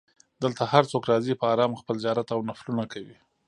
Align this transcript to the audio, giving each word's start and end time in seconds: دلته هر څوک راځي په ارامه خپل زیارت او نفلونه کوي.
دلته 0.43 0.63
هر 0.73 0.83
څوک 0.91 1.03
راځي 1.11 1.33
په 1.37 1.45
ارامه 1.53 1.77
خپل 1.81 1.95
زیارت 2.03 2.27
او 2.35 2.39
نفلونه 2.49 2.83
کوي. 2.93 3.17